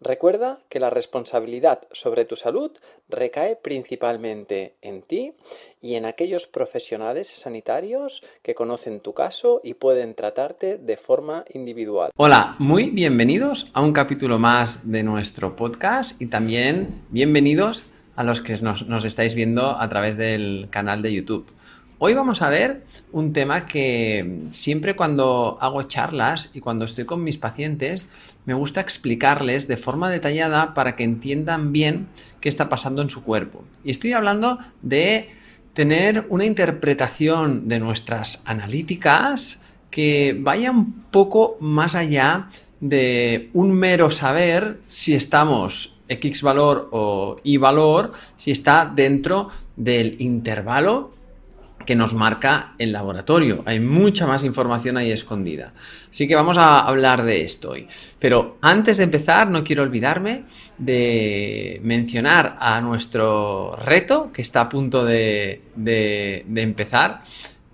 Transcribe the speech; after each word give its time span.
Recuerda 0.00 0.60
que 0.68 0.78
la 0.78 0.90
responsabilidad 0.90 1.80
sobre 1.90 2.24
tu 2.24 2.36
salud 2.36 2.70
recae 3.08 3.56
principalmente 3.56 4.74
en 4.80 5.02
ti 5.02 5.32
y 5.82 5.96
en 5.96 6.04
aquellos 6.04 6.46
profesionales 6.46 7.32
sanitarios 7.34 8.22
que 8.42 8.54
conocen 8.54 9.00
tu 9.00 9.12
caso 9.12 9.60
y 9.64 9.74
pueden 9.74 10.14
tratarte 10.14 10.78
de 10.78 10.96
forma 10.96 11.44
individual. 11.52 12.12
Hola, 12.16 12.54
muy 12.60 12.90
bienvenidos 12.90 13.72
a 13.72 13.82
un 13.82 13.92
capítulo 13.92 14.38
más 14.38 14.88
de 14.88 15.02
nuestro 15.02 15.56
podcast 15.56 16.22
y 16.22 16.26
también 16.26 17.02
bienvenidos 17.10 17.82
a 18.14 18.22
los 18.22 18.40
que 18.40 18.56
nos, 18.60 19.04
estáis 19.04 19.34
viendo 19.34 19.80
a 19.80 19.88
través 19.88 20.16
del 20.16 20.68
canal 20.70 21.02
de 21.02 21.12
YouTube. 21.12 21.46
Hoy 22.00 22.14
vamos 22.14 22.42
a 22.42 22.48
ver 22.48 22.84
un 23.10 23.32
tema 23.32 23.66
que 23.66 24.42
siempre 24.52 24.94
cuando 24.94 25.58
hago 25.60 25.82
charlas 25.82 26.50
y 26.54 26.60
cuando 26.60 26.84
estoy 26.84 27.06
con 27.06 27.24
mis 27.24 27.38
pacientes 27.38 28.08
me 28.46 28.54
gusta 28.54 28.80
explicarles 28.80 29.66
de 29.66 29.76
forma 29.76 30.08
detallada 30.08 30.74
para 30.74 30.94
que 30.94 31.02
entiendan 31.02 31.72
bien 31.72 32.06
qué 32.40 32.48
está 32.48 32.68
pasando 32.68 33.02
en 33.02 33.10
su 33.10 33.24
cuerpo. 33.24 33.64
Y 33.82 33.90
estoy 33.90 34.12
hablando 34.12 34.60
de 34.80 35.30
tener 35.72 36.24
una 36.28 36.44
interpretación 36.44 37.66
de 37.66 37.80
nuestras 37.80 38.42
analíticas 38.44 39.60
que 39.90 40.36
vaya 40.38 40.70
un 40.70 41.00
poco 41.10 41.56
más 41.58 41.96
allá 41.96 42.48
de 42.78 43.50
un 43.54 43.72
mero 43.72 44.12
saber 44.12 44.78
si 44.86 45.14
estamos 45.14 45.98
X 46.06 46.42
valor 46.42 46.90
o 46.92 47.38
Y 47.42 47.56
valor, 47.56 48.12
si 48.36 48.52
está 48.52 48.86
dentro 48.86 49.48
del 49.74 50.20
intervalo 50.20 51.17
que 51.88 51.96
nos 51.96 52.12
marca 52.12 52.74
el 52.76 52.92
laboratorio. 52.92 53.62
Hay 53.64 53.80
mucha 53.80 54.26
más 54.26 54.44
información 54.44 54.98
ahí 54.98 55.10
escondida. 55.10 55.72
Así 56.10 56.28
que 56.28 56.34
vamos 56.34 56.58
a 56.58 56.80
hablar 56.80 57.24
de 57.24 57.40
esto 57.40 57.70
hoy. 57.70 57.88
Pero 58.18 58.58
antes 58.60 58.98
de 58.98 59.04
empezar, 59.04 59.48
no 59.48 59.64
quiero 59.64 59.84
olvidarme 59.84 60.42
de 60.76 61.80
mencionar 61.82 62.58
a 62.60 62.82
nuestro 62.82 63.74
reto 63.76 64.30
que 64.34 64.42
está 64.42 64.60
a 64.60 64.68
punto 64.68 65.02
de, 65.02 65.62
empezar. 66.54 67.22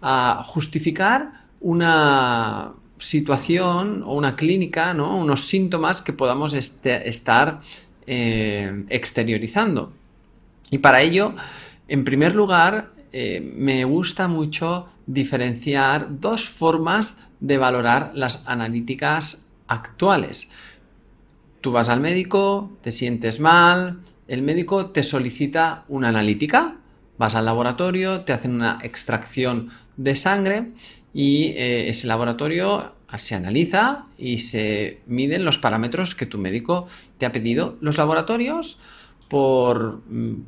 a 0.00 0.42
justificar 0.44 1.46
una 1.60 2.72
situación 2.98 4.02
o 4.04 4.14
una 4.14 4.36
clínica, 4.36 4.94
¿no? 4.94 5.18
unos 5.18 5.46
síntomas 5.46 6.02
que 6.02 6.12
podamos 6.12 6.52
este, 6.54 7.08
estar 7.08 7.60
eh, 8.06 8.84
exteriorizando. 8.88 9.92
Y 10.70 10.78
para 10.78 11.02
ello, 11.02 11.34
en 11.88 12.04
primer 12.04 12.34
lugar, 12.34 12.92
eh, 13.12 13.40
me 13.40 13.84
gusta 13.84 14.28
mucho 14.28 14.88
diferenciar 15.06 16.20
dos 16.20 16.48
formas 16.48 17.18
de 17.40 17.58
valorar 17.58 18.12
las 18.14 18.46
analíticas 18.46 19.50
actuales. 19.66 20.48
Tú 21.60 21.72
vas 21.72 21.88
al 21.88 22.00
médico, 22.00 22.72
te 22.82 22.90
sientes 22.90 23.38
mal, 23.38 24.00
el 24.28 24.42
médico 24.42 24.90
te 24.90 25.02
solicita 25.02 25.84
una 25.88 26.08
analítica, 26.08 26.76
vas 27.18 27.34
al 27.34 27.44
laboratorio, 27.44 28.22
te 28.22 28.32
hacen 28.32 28.54
una 28.54 28.78
extracción 28.82 29.68
de 29.96 30.16
sangre 30.16 30.72
y 31.12 31.48
eh, 31.48 31.88
ese 31.88 32.06
laboratorio 32.06 32.94
se 33.18 33.34
analiza 33.34 34.06
y 34.16 34.38
se 34.38 35.00
miden 35.06 35.44
los 35.44 35.58
parámetros 35.58 36.14
que 36.14 36.26
tu 36.26 36.38
médico 36.38 36.88
te 37.18 37.26
ha 37.26 37.32
pedido. 37.32 37.76
Los 37.80 37.98
laboratorios, 37.98 38.78
por 39.28 40.02
mm, 40.08 40.44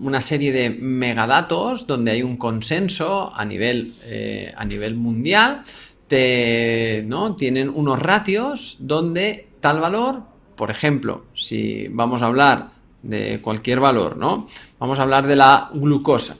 una 0.00 0.20
serie 0.20 0.52
de 0.52 0.70
megadatos 0.70 1.86
donde 1.86 2.12
hay 2.12 2.22
un 2.22 2.36
consenso 2.36 3.32
a 3.34 3.44
nivel, 3.44 3.94
eh, 4.04 4.52
a 4.56 4.64
nivel 4.64 4.94
mundial. 4.94 5.62
Te, 6.08 7.04
¿no? 7.06 7.36
Tienen 7.36 7.68
unos 7.68 7.98
ratios 7.98 8.76
donde 8.80 9.48
tal 9.60 9.80
valor, 9.80 10.22
por 10.56 10.70
ejemplo, 10.70 11.24
si 11.34 11.88
vamos 11.88 12.22
a 12.22 12.26
hablar 12.26 12.70
de 13.02 13.40
cualquier 13.40 13.80
valor, 13.80 14.16
¿no? 14.16 14.46
Vamos 14.78 14.98
a 14.98 15.02
hablar 15.02 15.26
de 15.26 15.36
la 15.36 15.70
glucosa. 15.72 16.36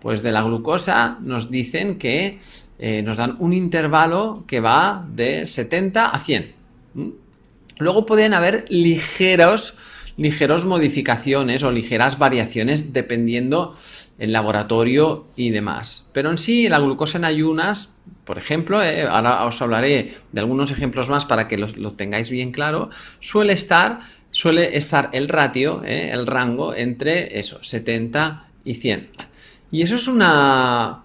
Pues 0.00 0.22
de 0.22 0.32
la 0.32 0.42
glucosa 0.42 1.18
nos 1.20 1.50
dicen 1.50 1.98
que 1.98 2.40
eh, 2.78 3.02
nos 3.02 3.16
dan 3.16 3.36
un 3.38 3.52
intervalo 3.52 4.44
que 4.46 4.60
va 4.60 5.06
de 5.08 5.46
70 5.46 6.08
a 6.08 6.18
100. 6.18 6.54
Luego 7.78 8.04
pueden 8.04 8.34
haber 8.34 8.64
ligeros 8.68 9.74
ligeros 10.16 10.64
modificaciones 10.64 11.62
o 11.62 11.70
ligeras 11.70 12.18
variaciones 12.18 12.92
dependiendo 12.92 13.74
el 14.18 14.32
laboratorio 14.32 15.26
y 15.36 15.50
demás. 15.50 16.06
Pero 16.12 16.30
en 16.30 16.38
sí, 16.38 16.68
la 16.68 16.78
glucosa 16.78 17.18
en 17.18 17.24
ayunas, 17.24 17.96
por 18.24 18.38
ejemplo, 18.38 18.82
eh, 18.82 19.02
ahora 19.02 19.44
os 19.44 19.60
hablaré 19.62 20.14
de 20.32 20.40
algunos 20.40 20.70
ejemplos 20.70 21.08
más 21.08 21.26
para 21.26 21.48
que 21.48 21.58
lo, 21.58 21.92
tengáis 21.92 22.30
bien 22.30 22.52
claro, 22.52 22.90
suele 23.20 23.52
estar, 23.52 24.00
suele 24.30 24.76
estar 24.76 25.10
el 25.12 25.28
ratio, 25.28 25.82
eh, 25.84 26.10
el 26.12 26.26
rango 26.26 26.74
entre 26.74 27.38
eso, 27.38 27.62
70 27.62 28.46
y 28.64 28.74
100. 28.74 29.10
Y 29.70 29.82
eso 29.82 29.96
es 29.96 30.06
una, 30.06 31.04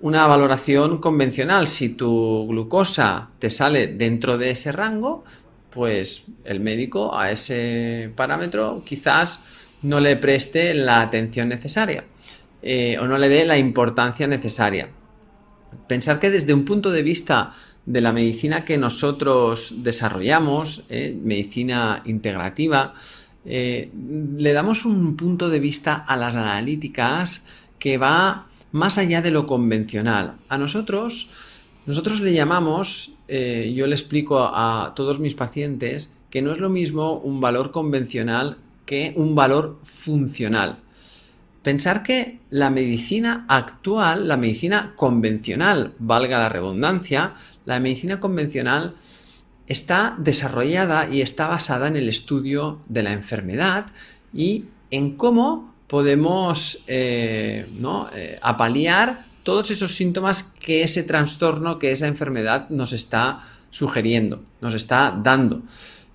una 0.00 0.26
valoración 0.26 0.98
convencional. 0.98 1.68
Si 1.68 1.94
tu 1.94 2.46
glucosa 2.48 3.30
te 3.38 3.48
sale 3.48 3.86
dentro 3.86 4.36
de 4.36 4.50
ese 4.50 4.72
rango, 4.72 5.24
pues 5.70 6.24
el 6.44 6.60
médico 6.60 7.16
a 7.16 7.30
ese 7.30 8.10
parámetro 8.16 8.82
quizás 8.84 9.40
no 9.82 10.00
le 10.00 10.16
preste 10.16 10.74
la 10.74 11.02
atención 11.02 11.48
necesaria 11.48 12.04
eh, 12.62 12.98
o 12.98 13.06
no 13.06 13.18
le 13.18 13.28
dé 13.28 13.44
la 13.44 13.56
importancia 13.56 14.26
necesaria. 14.26 14.88
Pensar 15.86 16.18
que 16.18 16.30
desde 16.30 16.54
un 16.54 16.64
punto 16.64 16.90
de 16.90 17.02
vista 17.02 17.52
de 17.86 18.00
la 18.00 18.12
medicina 18.12 18.64
que 18.64 18.78
nosotros 18.78 19.74
desarrollamos, 19.78 20.84
eh, 20.88 21.16
medicina 21.22 22.02
integrativa, 22.04 22.94
eh, 23.44 23.90
le 24.36 24.52
damos 24.52 24.84
un 24.84 25.16
punto 25.16 25.48
de 25.48 25.60
vista 25.60 25.94
a 25.94 26.16
las 26.16 26.36
analíticas 26.36 27.46
que 27.78 27.96
va 27.96 28.46
más 28.72 28.98
allá 28.98 29.22
de 29.22 29.30
lo 29.30 29.46
convencional. 29.46 30.36
A 30.48 30.58
nosotros, 30.58 31.30
nosotros 31.86 32.20
le 32.20 32.34
llamamos, 32.34 33.12
eh, 33.28 33.72
yo 33.76 33.86
le 33.86 33.94
explico 33.94 34.40
a 34.40 34.92
todos 34.96 35.18
mis 35.18 35.34
pacientes, 35.34 36.14
que 36.30 36.42
no 36.42 36.52
es 36.52 36.58
lo 36.58 36.70
mismo 36.70 37.14
un 37.14 37.40
valor 37.40 37.70
convencional 37.70 38.58
que 38.86 39.12
un 39.16 39.34
valor 39.34 39.78
funcional. 39.82 40.78
Pensar 41.62 42.02
que 42.02 42.38
la 42.48 42.70
medicina 42.70 43.44
actual, 43.48 44.26
la 44.26 44.38
medicina 44.38 44.94
convencional, 44.96 45.92
valga 45.98 46.38
la 46.38 46.48
redundancia, 46.48 47.34
la 47.66 47.80
medicina 47.80 48.18
convencional 48.18 48.94
está 49.66 50.16
desarrollada 50.18 51.08
y 51.10 51.20
está 51.20 51.46
basada 51.46 51.88
en 51.88 51.96
el 51.96 52.08
estudio 52.08 52.80
de 52.88 53.02
la 53.02 53.12
enfermedad 53.12 53.86
y 54.32 54.64
en 54.90 55.16
cómo 55.16 55.74
podemos 55.86 56.78
eh, 56.86 57.66
eh, 58.14 58.38
apaliar 58.40 59.26
todos 59.48 59.70
esos 59.70 59.96
síntomas 59.96 60.42
que 60.60 60.82
ese 60.82 61.02
trastorno, 61.04 61.78
que 61.78 61.90
esa 61.90 62.06
enfermedad 62.06 62.68
nos 62.68 62.92
está 62.92 63.40
sugiriendo, 63.70 64.42
nos 64.60 64.74
está 64.74 65.18
dando. 65.24 65.62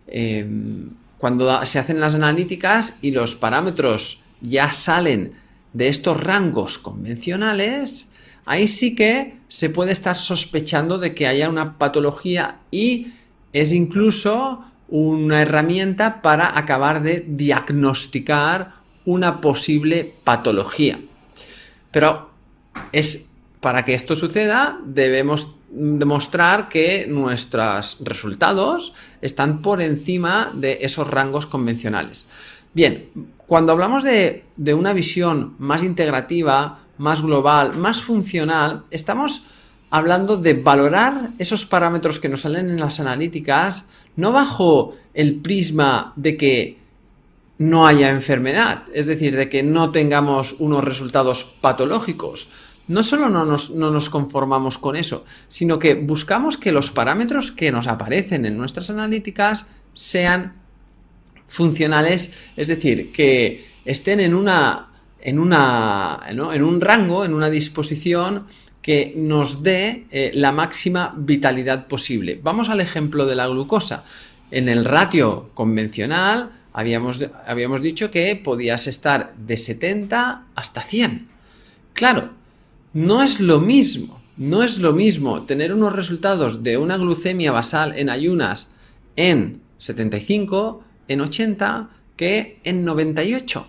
Em, 0.06 0.92
cuando 1.18 1.66
se 1.66 1.80
hacen 1.80 2.00
las 2.00 2.14
analíticas 2.14 3.00
y 3.02 3.10
los 3.10 3.34
parámetros 3.34 4.22
ya 4.40 4.72
salen 4.72 5.34
de 5.74 5.88
estos 5.88 6.22
rangos 6.22 6.78
convencionales, 6.78 8.06
ahí 8.46 8.68
sí 8.68 8.94
que 8.94 9.40
se 9.48 9.72
puede 9.72 9.94
estar 9.94 10.16
sospechando 10.16 11.00
de 11.00 11.16
que 11.16 11.26
haya 11.26 11.50
una 11.50 11.80
patología 11.80 12.60
y 12.70 13.14
es 13.52 13.74
incluso 13.74 14.64
una 14.90 15.42
herramienta 15.42 16.22
para 16.22 16.56
acabar 16.56 17.02
de 17.02 17.26
diagnosticar 17.28 18.76
una 19.06 19.42
posible 19.42 20.14
patología. 20.24 21.00
Pero 21.90 22.33
es 22.92 23.30
para 23.60 23.86
que 23.86 23.94
esto 23.94 24.16
suceda 24.16 24.80
debemos 24.86 25.56
demostrar 25.70 26.70
que 26.70 27.08
nuestros 27.08 27.98
resultados 28.02 28.94
están 29.22 29.62
por 29.62 29.82
encima 29.82 30.52
de 30.54 30.80
esos 30.82 31.08
rangos 31.08 31.46
convencionales. 31.46 32.26
Bien, 32.74 33.10
cuando 33.48 33.72
hablamos 33.72 34.04
de, 34.04 34.46
de 34.58 34.74
una 34.74 34.94
visión 34.94 35.56
más 35.60 35.84
integrativa, 35.84 36.80
más 36.98 37.22
global, 37.22 37.76
más 37.76 38.02
funcional, 38.02 38.84
estamos 38.92 39.46
hablando 39.90 40.38
de 40.38 40.56
valorar 40.56 41.32
esos 41.38 41.66
parámetros 41.66 42.20
que 42.20 42.30
nos 42.30 42.42
salen 42.42 42.70
en 42.70 42.80
las 42.80 43.00
analíticas, 43.00 43.90
no 44.16 44.32
bajo 44.32 44.96
el 45.14 45.36
prisma 45.36 46.14
de 46.16 46.38
que 46.38 46.78
no 47.60 47.86
haya 47.88 48.10
enfermedad, 48.10 48.84
es 48.94 49.06
decir, 49.06 49.36
de 49.36 49.50
que 49.50 49.64
no 49.64 49.92
tengamos 49.92 50.54
unos 50.60 50.84
resultados 50.84 51.44
patológicos. 51.62 52.50
No 52.88 53.02
solo 53.04 53.30
no 53.30 53.46
nos, 53.46 53.70
no 53.70 53.92
nos, 53.92 54.10
conformamos 54.10 54.78
con 54.78 54.96
eso, 54.96 55.26
sino 55.48 55.80
que 55.80 55.96
buscamos 55.96 56.58
que 56.58 56.72
los 56.72 56.92
parámetros 56.92 57.52
que 57.52 57.72
nos 57.72 57.88
aparecen 57.88 58.46
en 58.46 58.58
nuestras 58.58 58.90
analíticas 58.90 59.68
sean 59.94 60.54
funcionales, 61.48 62.34
es 62.58 62.68
decir, 62.68 63.12
que 63.12 63.68
estén 63.86 64.20
en 64.20 64.34
una 64.34 64.90
en 65.22 65.40
una 65.40 66.20
en 66.28 66.64
un 66.64 66.82
rango, 66.82 67.24
en 67.24 67.34
una 67.34 67.50
disposición 67.50 68.46
que 68.84 69.14
nos 69.16 69.64
dé 69.64 70.06
eh, 70.12 70.32
la 70.36 70.52
máxima 70.52 71.14
vitalidad 71.16 71.88
posible. 71.88 72.40
Vamos 72.44 72.68
al 72.68 72.82
ejemplo 72.82 73.26
de 73.26 73.36
la 73.36 73.48
glucosa. 73.48 74.04
En 74.52 74.68
el 74.68 74.84
ratio 74.84 75.50
convencional 75.54 76.52
habíamos, 76.74 77.26
habíamos 77.48 77.82
dicho 77.82 78.12
que 78.12 78.36
podías 78.36 78.88
estar 78.88 79.34
de 79.38 79.56
70 79.56 80.44
hasta 80.54 80.82
100. 80.82 81.30
Claro, 81.94 82.32
no 82.94 83.24
es 83.24 83.40
lo 83.40 83.60
mismo, 83.60 84.22
no 84.38 84.64
es 84.64 84.80
lo 84.80 84.94
mismo 84.94 85.44
tener 85.44 85.74
unos 85.74 85.94
resultados 85.94 86.64
de 86.64 86.78
una 86.78 86.98
glucemia 86.98 87.52
basal 87.52 87.94
en 87.98 88.10
ayunas 88.10 88.72
en 89.16 89.62
75, 89.78 90.84
en 91.08 91.22
80, 91.22 91.90
que 92.16 92.60
en 92.64 92.86
98. 92.86 93.68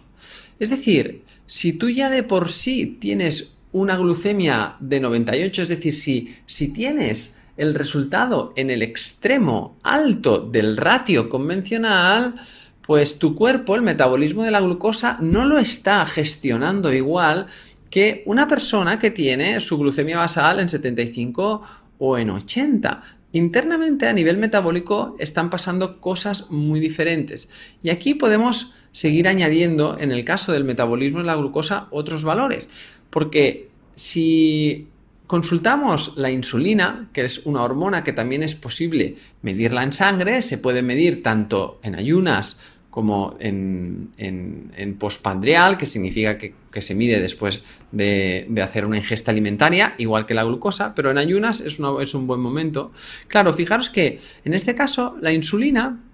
Es 0.59 0.71
decir, 0.71 1.23
si 1.47 1.73
tú 1.73 1.91
ya 1.91 2.11
de 2.11 2.23
por 2.23 2.53
sí 2.53 2.99
tienes 3.01 3.57
una 3.73 3.97
glucemia 3.97 4.77
de 4.81 5.01
98, 5.01 5.63
es 5.63 5.69
decir, 5.69 5.97
si, 5.97 6.37
si 6.47 6.73
tienes 6.73 7.39
el 7.57 7.75
resultado 7.75 8.53
en 8.57 8.71
el 8.71 8.83
extremo 8.83 9.77
alto 9.83 10.39
del 10.39 10.77
ratio 10.77 11.29
convencional, 11.29 12.37
pues 12.83 13.19
tu 13.19 13.35
cuerpo, 13.35 13.75
el 13.75 13.83
metabolismo 13.83 14.45
de 14.45 14.51
la 14.51 14.61
glucosa, 14.61 15.17
no 15.21 15.47
lo 15.47 15.59
está 15.59 16.05
gestionando 16.07 16.93
igual 16.93 17.47
que 17.95 18.25
una 18.27 18.49
persona 18.49 18.99
que 18.99 19.13
tiene 19.13 19.61
su 19.61 19.79
glucemia 19.79 20.19
basal 20.19 20.59
en 20.59 20.69
75 20.69 21.63
o 21.99 22.19
en 22.19 22.29
80. 22.29 23.05
Internamente 23.31 24.09
a 24.09 24.13
nivel 24.13 24.37
metabólico 24.37 25.15
están 25.21 25.49
pasando 25.49 26.01
cosas 26.01 26.51
muy 26.51 26.81
diferentes. 26.81 27.49
Y 27.85 27.91
aquí 27.91 28.15
podemos 28.15 28.75
seguir 28.91 29.29
añadiendo, 29.29 29.97
en 29.97 30.11
el 30.11 30.25
caso 30.25 30.51
del 30.51 30.65
metabolismo 30.65 31.21
de 31.21 31.27
la 31.27 31.37
glucosa, 31.37 31.87
otros 31.93 32.25
valores. 32.25 32.69
Porque 33.11 33.69
si 33.95 34.89
consultamos 35.29 36.15
la 36.17 36.33
insulina, 36.33 37.11
que 37.13 37.25
es 37.25 37.47
una 37.47 37.63
hormona 37.63 38.03
que 38.03 38.13
también 38.13 38.43
es 38.43 38.57
posible 38.57 39.15
medirla 39.43 39.85
en 39.85 39.93
sangre, 39.93 40.43
se 40.43 40.59
puede 40.59 40.83
medir 40.83 41.23
tanto 41.23 41.79
en 41.85 41.95
ayunas 41.95 42.59
como 42.95 43.35
en, 43.41 44.13
en, 44.19 44.95
postpandrial, 45.01 45.77
que 45.77 45.85
significa 45.85 46.39
que, 46.39 46.55
se 46.81 46.95
mide 46.95 47.21
después 47.21 47.65
de, 47.91 48.47
hacer 48.63 48.87
una 48.87 48.99
ingesta 48.99 49.33
alimentaria, 49.33 49.97
igual 49.99 50.27
que 50.27 50.35
la 50.35 50.45
glucosa, 50.45 50.95
pero 50.95 51.11
en 51.11 51.19
ayunas 51.19 51.61
es, 51.61 51.81
es 52.01 52.15
un 52.15 52.27
buen 52.29 52.41
momento. 52.41 52.93
Claro, 53.27 53.53
fijaros 53.53 53.91
que 53.91 54.21
en 54.45 54.55
este 54.55 54.77
caso 54.77 55.17
la 55.21 55.33
insulina, 55.33 56.05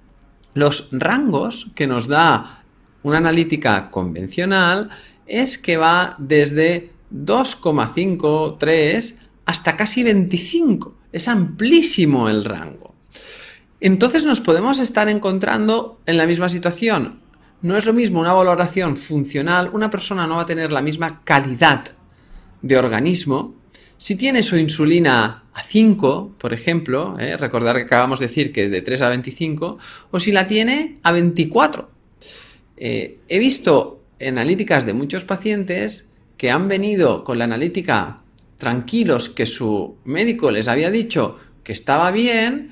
los 0.54 0.88
rangos 0.92 1.70
que 1.74 1.86
nos 1.86 2.08
da 2.08 2.64
una 3.02 3.18
analítica 3.18 3.90
convencional 3.90 4.88
es 5.26 5.58
que 5.58 5.76
va 5.76 6.16
desde 6.16 6.92
2,5, 7.14 8.56
3 8.58 9.20
hasta 9.44 9.76
casi 9.76 10.02
25. 10.02 10.94
Es 11.12 11.28
amplísimo 11.28 12.30
el 12.30 12.42
rango. 12.42 12.89
Entonces 13.80 14.24
nos 14.24 14.40
podemos 14.40 14.78
estar 14.78 15.08
encontrando 15.08 16.00
en 16.06 16.16
la 16.16 16.26
misma 16.26 16.48
situación. 16.48 17.20
No 17.62 17.76
es 17.76 17.84
lo 17.84 17.92
mismo 17.92 18.20
una 18.20 18.32
valoración 18.32 18.96
funcional, 18.96 19.70
una 19.72 19.90
persona 19.90 20.26
no 20.26 20.36
va 20.36 20.42
a 20.42 20.46
tener 20.46 20.72
la 20.72 20.82
misma 20.82 21.22
calidad 21.24 21.84
de 22.62 22.78
organismo. 22.78 23.54
Si 23.98 24.16
tiene 24.16 24.42
su 24.42 24.56
insulina 24.56 25.44
a 25.52 25.62
5, 25.62 26.36
por 26.38 26.54
ejemplo, 26.54 27.16
¿eh? 27.18 27.36
recordar 27.36 27.76
que 27.76 27.82
acabamos 27.82 28.18
de 28.18 28.28
decir 28.28 28.52
que 28.52 28.68
de 28.68 28.80
3 28.80 29.02
a 29.02 29.08
25, 29.10 29.78
o 30.10 30.20
si 30.20 30.32
la 30.32 30.46
tiene 30.46 30.98
a 31.02 31.12
24. 31.12 31.90
Eh, 32.76 33.18
he 33.28 33.38
visto 33.38 34.02
analíticas 34.20 34.86
de 34.86 34.94
muchos 34.94 35.24
pacientes 35.24 36.10
que 36.36 36.50
han 36.50 36.68
venido 36.68 37.24
con 37.24 37.38
la 37.38 37.44
analítica 37.44 38.22
tranquilos 38.56 39.28
que 39.28 39.46
su 39.46 39.96
médico 40.04 40.50
les 40.50 40.68
había 40.68 40.90
dicho 40.90 41.38
que 41.62 41.72
estaba 41.72 42.10
bien 42.10 42.70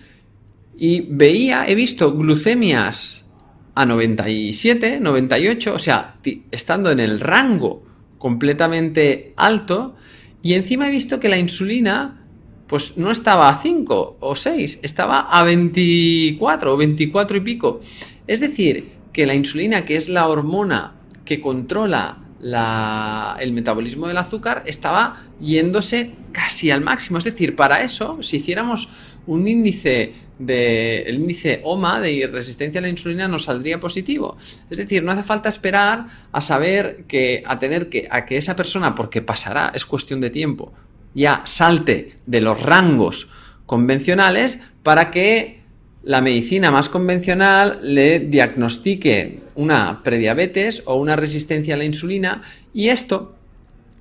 y 0.79 1.01
veía, 1.01 1.67
he 1.67 1.75
visto 1.75 2.13
glucemias 2.13 3.27
a 3.75 3.85
97, 3.85 5.01
98, 5.01 5.75
o 5.75 5.79
sea, 5.79 6.17
estando 6.51 6.91
en 6.93 7.01
el 7.01 7.19
rango 7.19 7.83
completamente 8.19 9.35
alto 9.37 9.97
y 10.41 10.55
encima 10.55 10.89
he 10.89 10.91
visto 10.91 11.19
que 11.19 11.29
la 11.29 11.39
insulina 11.39 12.25
pues 12.69 12.97
no 12.97 13.11
estaba 13.11 13.49
a 13.49 13.61
5 13.61 14.19
o 14.21 14.37
6, 14.37 14.81
estaba 14.83 15.21
a 15.21 15.43
24 15.43 16.75
o 16.75 16.77
24 16.77 17.37
y 17.39 17.41
pico. 17.41 17.81
Es 18.27 18.41
decir, 18.41 18.93
que 19.13 19.27
la 19.27 19.35
insulina, 19.35 19.85
que 19.85 19.97
es 19.97 20.09
la 20.09 20.29
hormona 20.29 20.95
que 21.25 21.41
controla 21.41 22.19
el 22.41 23.53
metabolismo 23.53 24.07
del 24.07 24.19
azúcar 24.19 24.63
estaba 24.67 25.25
yéndose 25.41 26.15
casi 26.31 26.71
al 26.71 26.83
máximo. 26.83 27.19
Es 27.19 27.25
decir, 27.25 27.57
para 27.57 27.83
eso, 27.83 28.23
si 28.23 28.37
hiciéramos 28.37 28.91
un 29.29 29.47
índice 29.47 30.15
de 30.39 31.03
el 31.03 31.17
índice 31.17 31.61
OMA 31.65 32.01
de 32.01 32.29
resistencia 32.33 32.79
a 32.79 32.83
la 32.83 32.89
insulina 32.89 33.29
nos 33.29 33.45
saldría 33.45 33.79
positivo. 33.79 34.37
Es 34.71 34.79
decir, 34.79 35.03
no 35.03 35.13
hace 35.13 35.23
falta 35.23 35.49
esperar 35.49 36.07
a 36.33 36.41
saber 36.41 37.05
que 37.07 37.43
a 37.47 37.59
tener 37.59 37.89
que 37.89 38.09
a 38.11 38.25
que 38.25 38.37
esa 38.37 38.57
persona 38.57 38.95
porque 38.95 39.23
pasará, 39.23 39.71
es 39.75 39.85
cuestión 39.85 40.21
de 40.21 40.31
tiempo, 40.31 40.73
ya 41.15 41.43
salte 41.45 42.15
de 42.27 42.41
los 42.41 42.61
rangos 42.61 43.29
convencionales 43.67 44.63
para 44.83 45.11
que 45.11 45.61
la 46.03 46.23
medicina 46.23 46.71
más 46.71 46.89
convencional 46.89 47.81
le 47.83 48.21
diagnostique 48.21 49.41
una 49.57 50.01
prediabetes 50.03 50.85
o 50.87 50.97
una 50.97 51.17
resistencia 51.17 51.75
a 51.75 51.79
la 51.79 51.85
insulina 51.85 52.43
y 52.73 52.89
esto 52.89 53.35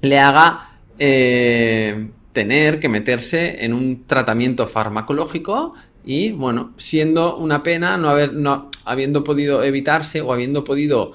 le 0.01 0.19
haga 0.19 0.77
eh, 0.99 2.07
tener 2.37 2.79
que 2.79 2.87
meterse 2.87 3.65
en 3.65 3.73
un 3.73 4.05
tratamiento 4.05 4.67
farmacológico 4.67 5.73
y 6.05 6.33
bueno, 6.33 6.71
siendo 6.77 7.35
una 7.35 7.63
pena 7.63 7.97
no 7.97 8.09
haber, 8.09 8.31
no, 8.35 8.69
habiendo 8.85 9.23
podido 9.23 9.63
evitarse 9.63 10.21
o 10.21 10.31
habiendo 10.31 10.63
podido 10.63 11.13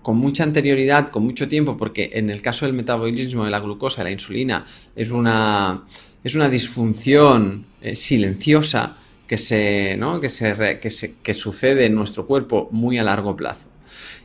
con 0.00 0.16
mucha 0.16 0.44
anterioridad, 0.44 1.10
con 1.10 1.24
mucho 1.24 1.46
tiempo, 1.46 1.76
porque 1.76 2.12
en 2.14 2.30
el 2.30 2.40
caso 2.40 2.64
del 2.64 2.74
metabolismo 2.74 3.44
de 3.44 3.50
la 3.50 3.60
glucosa, 3.60 4.02
la 4.02 4.10
insulina, 4.10 4.64
es 4.96 5.10
una, 5.10 5.84
es 6.24 6.34
una 6.34 6.48
disfunción 6.48 7.66
eh, 7.82 7.94
silenciosa 7.94 8.96
que, 9.26 9.36
se, 9.36 9.98
¿no? 9.98 10.22
que, 10.22 10.30
se, 10.30 10.78
que, 10.80 10.90
se, 10.90 11.16
que 11.22 11.34
sucede 11.34 11.84
en 11.84 11.94
nuestro 11.94 12.26
cuerpo 12.26 12.70
muy 12.72 12.96
a 12.96 13.04
largo 13.04 13.36
plazo. 13.36 13.68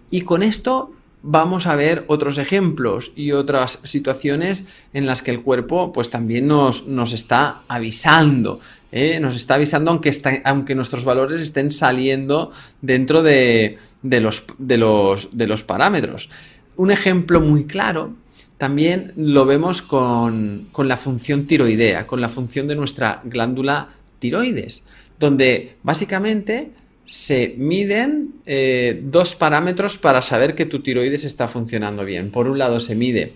Y 0.10 0.22
con 0.22 0.44
esto 0.44 0.94
vamos 1.30 1.68
a 1.68 1.76
ver 1.76 2.06
otros 2.08 2.38
ejemplos 2.38 3.12
y 3.14 3.34
otras 3.34 3.80
situaciones 3.84 4.64
en 4.94 5.06
las 5.06 5.22
que 5.22 5.32
el 5.32 5.42
cuerpo 5.42 5.92
pues 5.92 6.10
también 6.10 6.48
nos, 6.48 6.88
nos 6.88 7.12
está 7.12 7.64
avisando, 7.68 8.62
¿eh? 8.94 9.20
nos 9.20 9.36
está 9.36 9.56
avisando 9.56 9.92
aunque, 9.92 10.12
aunque 10.46 10.74
nuestros 10.74 11.04
valores 11.04 11.42
estén 11.42 11.70
saliendo 11.70 12.52
dentro 12.82 13.24
de, 13.24 13.78
de, 14.02 14.22
los, 14.22 14.46
de, 14.58 14.78
los, 14.78 15.38
de 15.38 15.48
los 15.48 15.64
parámetros. 15.64 16.30
Un 16.78 16.92
ejemplo 16.92 17.42
muy 17.42 17.66
claro 17.66 18.16
también 18.58 19.12
lo 19.18 19.46
vemos 19.46 19.82
con, 19.82 20.70
con, 20.72 20.88
la 20.88 20.96
función 20.96 21.46
tiroidea, 21.46 22.08
con 22.08 22.22
la 22.22 22.30
función 22.30 22.70
de 22.70 22.76
nuestra 22.76 23.22
glándula 23.26 23.90
tiroides, 24.20 24.86
donde 25.20 25.76
básicamente 25.84 26.72
se 27.08 27.56
miden 27.58 28.34
eh, 28.46 29.00
dos 29.02 29.38
parámetros 29.38 29.98
para 29.98 30.22
saber 30.22 30.56
que 30.56 30.66
tu 30.66 30.82
tiroides 30.82 31.24
está 31.24 31.48
funcionando 31.48 32.04
bien. 32.04 32.32
Por 32.32 32.50
un 32.50 32.60
lado 32.60 32.82
se 32.82 32.96
mide 32.96 33.34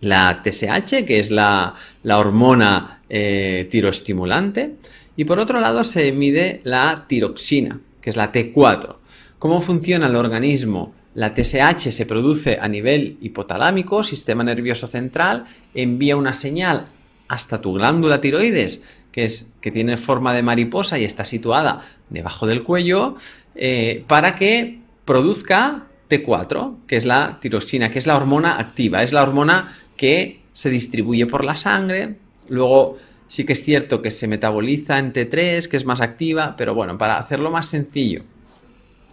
la 0.00 0.42
TSH, 0.42 1.04
que 1.06 1.20
es 1.20 1.30
la, 1.30 1.74
hormona 2.04 3.02
eh, 3.08 3.68
tiroestimulante, 3.70 4.74
y 5.16 5.24
por 5.24 5.38
otro 5.38 5.60
lado 5.60 5.84
se 5.84 6.10
mide 6.12 6.60
la 6.64 7.04
tiroxina, 7.06 7.80
que 8.00 8.10
es 8.10 8.16
la 8.16 8.32
T4. 8.32 8.96
¿Cómo 9.38 9.60
funciona 9.60 10.08
el 10.08 10.16
organismo? 10.16 10.92
La 11.14 11.34
TSH 11.34 11.92
se 11.92 12.06
produce 12.06 12.58
a 12.60 12.66
nivel 12.66 13.18
hipotalámico, 13.20 14.02
sistema 14.02 14.42
nervioso 14.42 14.88
central, 14.88 15.44
envía 15.74 16.16
una 16.16 16.32
señal 16.32 16.86
hasta 17.28 17.60
tu 17.60 17.74
glándula 17.74 18.20
tiroides 18.20 18.84
que, 19.12 19.24
es, 19.24 19.54
que 19.60 19.70
tiene 19.70 19.96
forma 19.96 20.32
de 20.32 20.42
mariposa 20.42 20.98
y 20.98 21.04
está 21.04 21.24
situada 21.24 21.84
debajo 22.08 22.46
del 22.46 22.62
cuello, 22.62 23.16
eh, 23.54 24.04
para 24.06 24.34
que 24.34 24.80
produzca 25.04 25.86
T4, 26.08 26.86
que 26.86 26.96
es 26.96 27.04
la 27.04 27.38
tiroxina, 27.40 27.90
que 27.90 27.98
es 27.98 28.06
la 28.06 28.16
hormona 28.16 28.58
activa, 28.58 29.02
es 29.02 29.12
la 29.12 29.22
hormona 29.22 29.76
que 29.96 30.40
se 30.52 30.70
distribuye 30.70 31.26
por 31.26 31.44
la 31.44 31.56
sangre, 31.56 32.16
luego 32.48 32.98
sí 33.28 33.44
que 33.44 33.52
es 33.52 33.62
cierto 33.62 34.00
que 34.02 34.10
se 34.10 34.26
metaboliza 34.26 34.98
en 34.98 35.12
T3, 35.12 35.66
que 35.66 35.76
es 35.76 35.84
más 35.84 36.00
activa, 36.00 36.54
pero 36.56 36.74
bueno, 36.74 36.96
para 36.98 37.18
hacerlo 37.18 37.50
más 37.50 37.66
sencillo, 37.66 38.24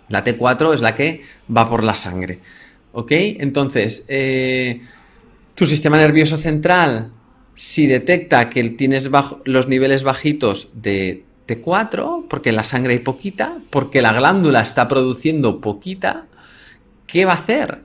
la 0.10 0.24
T4 0.24 0.74
es 0.74 0.82
la 0.82 0.96
que 0.96 1.22
va 1.56 1.70
por 1.70 1.84
la 1.84 1.96
sangre. 1.96 2.40
¿Ok? 2.94 3.12
Entonces, 3.12 4.06
eh, 4.08 4.82
tu 5.54 5.66
sistema 5.66 5.98
nervioso 5.98 6.38
central 6.38 7.12
si 7.56 7.88
detecta 7.88 8.50
que 8.50 8.64
tienes 8.72 9.10
los 9.46 9.68
niveles 9.68 10.04
bajitos 10.04 10.70
de 10.74 11.24
T4, 11.48 12.26
porque 12.30 12.52
la 12.52 12.66
sangre 12.66 12.94
hay 12.94 13.00
poquita, 13.00 13.58
porque 13.70 14.02
la 14.02 14.12
glándula 14.12 14.62
está 14.62 14.88
produciendo 14.88 15.62
poquita, 15.62 16.26
¿qué 17.08 17.26
va 17.26 17.32
a 17.32 17.36
hacer? 17.36 17.80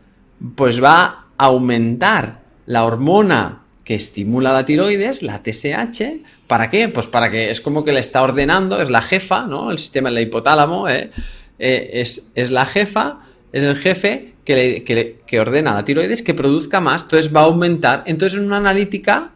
Pues 0.57 0.83
va 0.83 1.27
a 1.39 1.45
aumentar 1.45 2.41
la 2.67 2.85
hormona 2.85 3.62
que 3.85 3.95
estimula 3.95 4.53
la 4.53 4.65
tiroides, 4.65 5.23
la 5.23 5.43
TSH, 5.43 6.23
¿para 6.47 6.71
qué? 6.71 6.89
Pues 6.89 7.07
para 7.07 7.31
que 7.31 7.50
es 7.50 7.61
como 7.61 7.85
que 7.85 7.93
le 7.93 8.00
está 8.00 8.23
ordenando, 8.23 8.81
es 8.81 8.91
la 8.91 9.03
jefa, 9.03 9.47
¿no? 9.47 9.71
El 9.71 9.79
sistema 9.79 10.11
del 10.11 10.27
hipotálamo 10.27 10.89
¿eh? 10.89 11.11
Eh, 11.59 11.91
es, 11.95 12.31
es, 12.35 12.50
la 12.50 12.67
jefa, 12.67 13.21
es 13.53 13.65
el 13.65 13.77
jefe 13.77 14.35
que, 14.45 14.83
que, 14.85 15.21
que 15.27 15.41
ordena 15.41 15.73
a 15.73 15.75
la 15.75 15.85
tiroides 15.85 16.23
que 16.23 16.35
produzca 16.35 16.81
más, 16.81 17.03
entonces 17.03 17.35
va 17.35 17.41
a 17.41 17.45
aumentar. 17.45 18.03
Entonces 18.07 18.39
en 18.39 18.47
una 18.47 18.57
analítica 18.57 19.33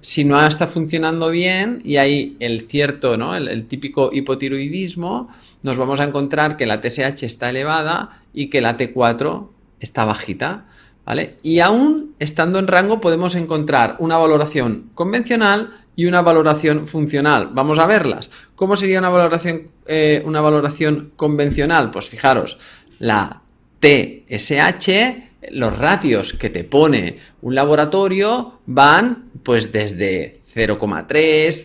si 0.00 0.24
no 0.24 0.44
está 0.46 0.66
funcionando 0.66 1.30
bien 1.30 1.80
y 1.84 1.96
hay 1.96 2.36
el 2.40 2.62
cierto, 2.62 3.16
¿no? 3.16 3.34
El, 3.34 3.66
típico 3.66 4.10
hipotiroidismo, 4.12 5.28
nos 5.62 5.76
vamos 5.76 6.00
a 6.00 6.04
encontrar 6.04 6.56
que 6.56 6.66
la 6.66 6.80
TSH 6.80 7.24
está 7.24 7.50
elevada 7.50 8.22
y 8.32 8.48
que 8.48 8.60
la 8.60 8.76
T4 8.76 9.48
está 9.80 10.04
bajita, 10.04 10.66
¿vale? 11.04 11.36
Y 11.42 11.60
aún 11.60 12.14
estando 12.18 12.58
en 12.58 12.68
rango 12.68 13.00
podemos 13.00 13.34
encontrar 13.34 13.96
una 13.98 14.16
valoración 14.16 14.90
convencional 14.94 15.72
y 15.96 16.06
una 16.06 16.22
valoración 16.22 16.86
funcional. 16.86 17.50
Vamos 17.52 17.78
a 17.80 17.86
verlas. 17.86 18.30
¿Cómo 18.54 18.76
sería 18.76 19.00
una 19.00 19.08
valoración, 19.08 19.68
eh, 19.86 20.22
una 20.24 20.40
valoración 20.40 21.12
convencional? 21.16 21.90
Pues 21.90 22.08
fijaros, 22.08 22.58
la 23.00 23.42
TSH 23.80 25.27
los 25.50 25.76
ratios 25.76 26.32
que 26.32 26.50
te 26.50 26.64
pone 26.64 27.18
un 27.42 27.54
laboratorio 27.54 28.60
van 28.66 29.30
pues 29.42 29.72
desde 29.72 30.40
0,3, 30.54 31.06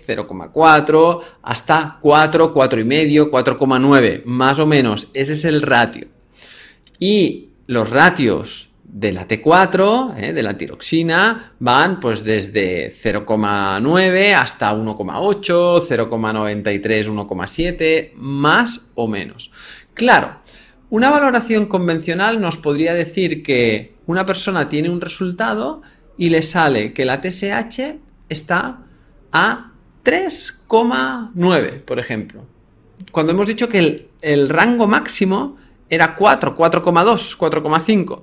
0,4 0.06 1.22
hasta 1.42 1.98
4, 2.02 2.54
4,5, 2.54 3.30
4,9, 3.32 4.26
más 4.26 4.60
o 4.60 4.66
menos. 4.66 5.08
Ese 5.14 5.34
es 5.34 5.46
el 5.46 5.62
ratio. 5.62 6.08
Y 7.00 7.50
los 7.68 7.90
ratios 7.90 8.70
de 8.84 9.12
la 9.12 9.28
T4, 9.28 10.18
eh, 10.18 10.34
de 10.34 10.44
la 10.44 10.56
tiroxina, 10.56 11.54
van 11.60 12.00
pues 12.00 12.24
desde 12.24 12.94
0,9 12.94 14.36
hasta 14.36 14.72
1,8, 14.74 15.82
0,93, 15.82 17.08
1,7, 17.08 18.12
más 18.16 18.92
o 18.94 19.08
menos. 19.08 19.50
Claro, 19.96 20.38
una 20.90 21.10
valoración 21.10 21.66
convencional 21.66 22.40
nos 22.40 22.58
podría 22.58 22.94
decir 22.94 23.44
que 23.44 23.96
una 24.06 24.26
persona 24.26 24.68
tiene 24.68 24.90
un 24.90 25.02
resultado 25.02 25.82
y 26.18 26.30
le 26.30 26.44
sale 26.44 26.94
que 26.94 27.06
la 27.06 27.22
TSH 27.22 27.96
está 28.30 28.80
a 29.32 29.72
3,9, 30.04 31.82
por 31.82 32.00
ejemplo. 32.00 32.46
Cuando 33.12 33.32
hemos 33.32 33.48
dicho 33.48 33.70
que 33.70 34.08
el, 34.22 34.50
rango 34.50 34.88
máximo 34.88 35.58
era 35.90 36.16
4, 36.16 36.56
4,2, 36.56 37.38
4,5. 37.38 38.22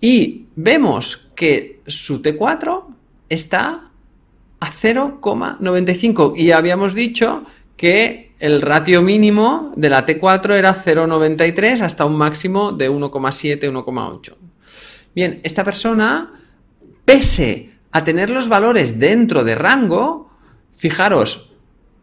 Y 0.00 0.46
vemos 0.56 1.30
que 1.34 1.80
su 1.86 2.22
T4 2.22 2.84
está 3.28 3.90
a 4.60 4.72
0,95. 4.72 6.34
Y 6.36 6.52
habíamos 6.52 6.94
dicho 6.94 7.44
que 7.76 8.33
el 8.44 8.60
ratio 8.60 9.00
mínimo 9.00 9.72
de 9.74 9.88
la 9.88 10.04
T4 10.04 10.52
era 10.52 10.74
0,93 10.74 11.80
hasta 11.80 12.04
un 12.04 12.14
máximo 12.14 12.72
de 12.72 12.90
1,7, 12.90 13.72
1,8. 13.72 14.34
Bien, 15.14 15.40
esta 15.44 15.64
persona, 15.64 16.30
pese 17.06 17.70
a 17.90 18.04
tener 18.04 18.28
los 18.28 18.50
valores 18.50 18.98
dentro 18.98 19.44
de 19.44 19.54
rango, 19.54 20.28
fijaros, 20.76 21.54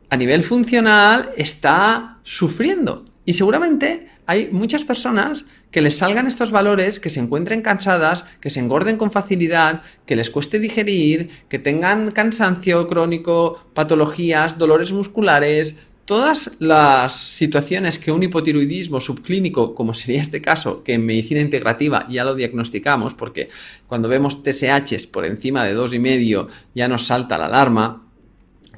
a 0.09 0.17
nivel 0.17 0.41
funcional 0.41 1.29
está 1.37 2.17
sufriendo. 2.23 3.05
Y 3.23 3.33
seguramente 3.33 4.09
hay 4.25 4.49
muchas 4.51 4.83
personas 4.83 5.45
que 5.69 5.81
les 5.81 5.99
salgan 5.99 6.25
estos 6.25 6.49
valores, 6.49 6.99
que 6.99 7.11
se 7.11 7.19
encuentren 7.19 7.61
cansadas, 7.61 8.25
que 8.41 8.49
se 8.49 8.59
engorden 8.59 8.97
con 8.97 9.11
facilidad, 9.11 9.83
que 10.07 10.15
les 10.15 10.31
cueste 10.31 10.57
digerir, 10.57 11.29
que 11.49 11.59
tengan 11.59 12.09
cansancio 12.09 12.87
crónico, 12.87 13.63
patologías, 13.75 14.57
dolores 14.57 14.91
musculares, 14.91 15.77
todas 16.05 16.57
las 16.59 17.15
situaciones 17.15 17.99
que 17.99 18.11
un 18.11 18.23
hipotiroidismo 18.23 18.99
subclínico, 18.99 19.75
como 19.75 19.93
sería 19.93 20.21
este 20.21 20.41
caso, 20.41 20.83
que 20.83 20.93
en 20.93 21.05
medicina 21.05 21.41
integrativa 21.41 22.07
ya 22.09 22.23
lo 22.23 22.35
diagnosticamos, 22.35 23.13
porque 23.13 23.49
cuando 23.87 24.09
vemos 24.09 24.43
TSHs 24.43 25.07
por 25.07 25.25
encima 25.25 25.63
de 25.63 25.75
2,5 25.75 26.47
ya 26.75 26.87
nos 26.87 27.05
salta 27.05 27.37
la 27.37 27.45
alarma. 27.45 28.07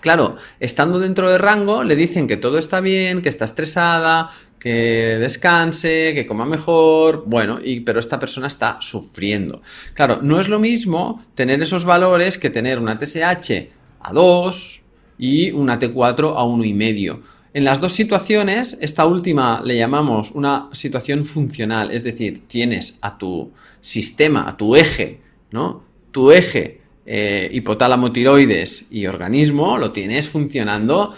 Claro, 0.01 0.35
estando 0.59 0.99
dentro 0.99 1.29
de 1.29 1.37
rango, 1.37 1.83
le 1.83 1.95
dicen 1.95 2.27
que 2.27 2.35
todo 2.35 2.57
está 2.57 2.81
bien, 2.81 3.21
que 3.21 3.29
está 3.29 3.45
estresada, 3.45 4.31
que 4.59 5.17
descanse, 5.19 6.13
que 6.13 6.25
coma 6.25 6.45
mejor, 6.45 7.23
bueno, 7.25 7.59
y, 7.63 7.81
pero 7.81 7.99
esta 7.99 8.19
persona 8.19 8.47
está 8.47 8.77
sufriendo. 8.79 9.61
Claro, 9.93 10.19
no 10.21 10.39
es 10.39 10.47
lo 10.47 10.59
mismo 10.59 11.23
tener 11.35 11.61
esos 11.61 11.83
valores 11.83 12.37
que 12.37 12.49
tener 12.49 12.79
una 12.79 12.97
TSH 12.97 13.69
a 13.99 14.13
2, 14.13 14.82
y 15.23 15.51
una 15.51 15.79
T4 15.79 16.33
a 16.35 16.43
1,5. 16.43 17.19
En 17.53 17.63
las 17.63 17.79
dos 17.79 17.93
situaciones, 17.93 18.77
esta 18.81 19.05
última 19.05 19.61
le 19.63 19.77
llamamos 19.77 20.31
una 20.31 20.67
situación 20.73 21.23
funcional, 21.23 21.91
es 21.91 22.03
decir, 22.03 22.43
tienes 22.45 22.97
a 23.01 23.17
tu 23.17 23.53
sistema, 23.79 24.49
a 24.49 24.57
tu 24.57 24.75
eje, 24.75 25.21
¿no? 25.51 25.81
Tu 26.11 26.29
eje 26.33 26.81
eh, 27.05 27.49
hipotálamo, 27.53 28.11
tiroides 28.11 28.87
y 28.91 29.05
organismo, 29.05 29.77
lo 29.77 29.93
tienes 29.93 30.27
funcionando 30.27 31.13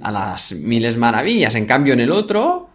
a 0.00 0.10
las 0.10 0.54
miles 0.54 0.96
maravillas. 0.96 1.54
En 1.54 1.66
cambio, 1.66 1.92
en 1.92 2.00
el 2.00 2.12
otro 2.12 2.70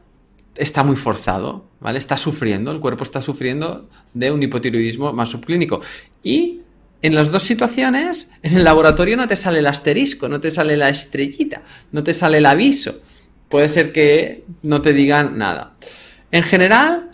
está 0.56 0.84
muy 0.84 0.98
forzado, 0.98 1.66
¿vale? 1.80 1.98
Está 1.98 2.16
sufriendo, 2.16 2.70
el 2.70 2.80
cuerpo 2.80 3.04
está 3.04 3.22
sufriendo 3.22 3.90
de 4.14 4.32
un 4.32 4.44
hipotiroidismo 4.44 5.14
más 5.14 5.30
subclínico. 5.30 5.82
Y 6.22 6.60
en 7.04 7.16
las 7.16 7.32
dos 7.32 7.44
situaciones, 7.44 8.32
en 8.44 8.56
el 8.56 8.64
laboratorio 8.64 9.18
no 9.18 9.28
te 9.28 9.36
sale 9.36 9.60
el 9.60 9.68
asterisco, 9.68 10.30
no 10.30 10.40
te 10.40 10.50
sale 10.50 10.78
la 10.78 10.88
estrellita, 10.88 11.62
no 11.92 12.02
te 12.02 12.14
sale 12.14 12.38
el 12.38 12.46
aviso. 12.46 12.96
Puede 13.50 13.68
ser 13.68 13.92
que 13.92 14.46
no 14.64 14.82
te 14.82 14.94
digan 14.94 15.38
nada. 15.38 15.74
En 16.32 16.44
general, 16.44 17.12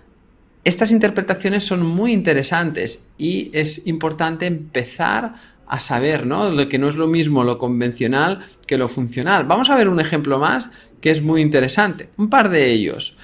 estas 0.63 0.91
interpretaciones 0.91 1.63
son 1.63 1.84
muy 1.84 2.13
interesantes 2.13 3.08
y 3.17 3.50
es 3.51 3.88
importante 3.88 4.46
empezar 4.46 5.34
a 5.65 5.79
saber, 5.79 6.27
¿no? 6.27 6.51
Lo 6.51 6.69
que 6.69 6.77
no 6.77 6.88
es 6.88 6.96
lo 6.96 7.08
mismo 7.08 7.43
lo 7.43 7.58
convencional 7.58 8.46
que 8.67 8.77
lo 8.77 8.88
funcional. 8.88 9.46
Vamos 9.46 9.72
a 9.72 9.75
ver 9.75 9.89
un 9.89 10.00
ejemplo 10.00 10.38
más 10.38 10.69
que 11.01 11.10
es 11.10 11.24
muy 11.24 11.41
interesante. 11.41 12.10
Un 12.17 12.29
par 12.29 12.50
de 12.50 12.72
ellos. 12.72 13.17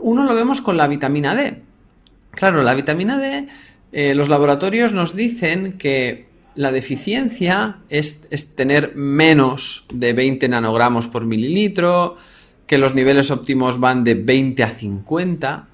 Uno 0.00 0.24
lo 0.24 0.34
vemos 0.34 0.62
con 0.62 0.78
la 0.78 0.88
vitamina 0.88 1.34
D. 1.34 1.60
Claro, 2.30 2.62
la 2.62 2.74
vitamina 2.74 3.18
D, 3.18 3.48
eh, 3.98 4.14
los 4.14 4.28
laboratorios 4.28 4.92
nos 4.92 5.16
dicen 5.16 5.78
que 5.78 6.26
la 6.54 6.70
deficiencia 6.70 7.78
es, 7.88 8.28
es, 8.30 8.54
tener 8.54 8.94
menos 8.94 9.86
de 9.90 10.12
20 10.12 10.50
nanogramos 10.50 11.06
por 11.06 11.24
mililitro, 11.24 12.18
que 12.66 12.76
los 12.76 12.94
niveles 12.94 13.30
óptimos 13.30 13.80
van 13.80 14.04
de 14.04 14.12
20 14.12 14.62
a 14.64 14.68
50 14.68 15.68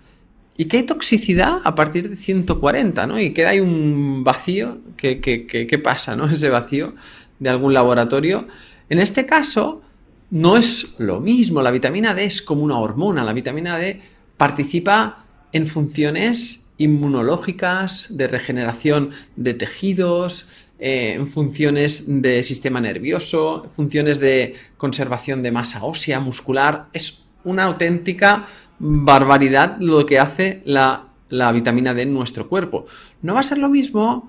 y 0.57 0.67
que 0.67 0.76
hay 0.76 0.83
toxicidad 0.85 1.62
a 1.64 1.75
partir 1.75 2.09
de 2.09 2.14
140, 2.14 3.09
¿no? 3.09 3.19
Y 3.19 3.33
queda 3.33 3.49
ahí 3.49 3.59
un 3.59 4.23
vacío. 4.23 4.79
¿Qué, 4.97 5.21
qué 5.21 5.79
pasa, 5.83 6.14
no? 6.14 6.26
Ese 6.31 6.49
vacío 6.49 6.95
de 7.41 7.50
algún 7.50 7.75
laboratorio. 7.75 8.47
En 8.88 9.00
este 9.00 9.26
caso, 9.26 9.83
no 10.31 10.57
es 10.57 10.95
lo 10.99 11.19
mismo. 11.19 11.61
La 11.61 11.73
vitamina 11.73 12.14
D 12.14 12.25
es 12.26 12.41
como 12.41 12.62
una 12.62 12.79
hormona. 12.79 13.25
La 13.25 13.33
vitamina 13.33 13.79
D 13.79 14.00
participa 14.37 15.25
en 15.50 15.67
funciones 15.67 16.62
inmunológicas, 16.83 18.17
de 18.17 18.29
regeneración 18.29 19.11
de 19.37 19.55
tejidos, 19.55 20.67
eh, 20.79 21.25
funciones 21.33 22.05
de 22.23 22.43
sistema 22.43 22.81
nervioso, 22.81 23.69
funciones 23.73 24.19
de 24.19 24.57
conservación 24.77 25.43
de 25.43 25.53
masa 25.53 25.85
ósea, 25.85 26.19
muscular. 26.19 26.87
Es 26.93 27.25
una 27.45 27.65
auténtica 27.65 28.47
barbaridad 28.81 29.77
lo 29.79 30.05
que 30.07 30.19
hace 30.19 30.61
la, 30.65 31.09
vitamina 31.53 31.95
D 31.95 32.03
en 32.03 32.12
nuestro 32.12 32.49
cuerpo. 32.49 32.87
No 33.23 33.35
va 33.35 33.41
a 33.41 33.45
ser 33.45 33.59
lo 33.59 33.69
mismo 33.69 34.29